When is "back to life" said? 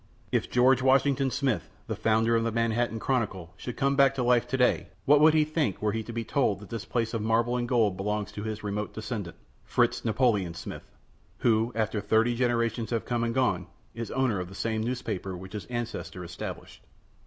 3.95-4.47